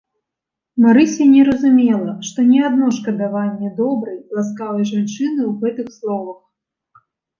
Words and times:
Марыся 0.83 1.23
не 1.33 1.41
разумела, 1.49 2.15
што 2.29 2.39
не 2.51 2.59
адно 2.69 2.87
шкадаванне 2.97 3.69
добрай, 3.81 4.17
ласкавай 4.39 4.83
жанчыны 4.93 5.41
ў 5.49 5.51
гэтых 5.65 5.87
словах. 5.99 6.41